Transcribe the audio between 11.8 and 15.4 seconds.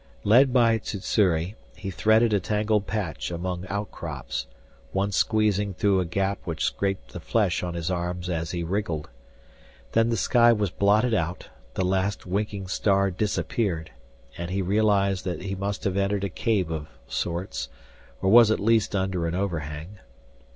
last winking star disappeared, and he realized